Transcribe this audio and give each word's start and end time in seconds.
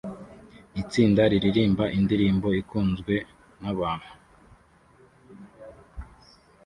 Itsinda 0.81 1.21
riririmba 1.31 1.85
indirimbo 1.97 2.47
ikunzwe 2.61 3.15
nabantu 3.61 4.11